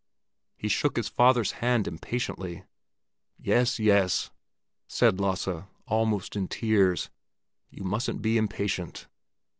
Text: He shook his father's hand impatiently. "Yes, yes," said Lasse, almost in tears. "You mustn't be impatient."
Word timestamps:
He 0.57 0.67
shook 0.67 0.95
his 0.97 1.07
father's 1.07 1.51
hand 1.51 1.87
impatiently. 1.87 2.63
"Yes, 3.37 3.77
yes," 3.77 4.31
said 4.87 5.19
Lasse, 5.19 5.67
almost 5.85 6.35
in 6.35 6.47
tears. 6.47 7.11
"You 7.69 7.83
mustn't 7.83 8.23
be 8.23 8.35
impatient." 8.35 9.05